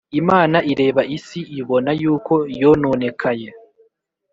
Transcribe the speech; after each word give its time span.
Imana 0.19 0.57
ireba 0.71 1.01
isi 1.17 1.39
ibona 1.59 1.91
yuko 2.01 2.33
yononekaye 2.61 3.47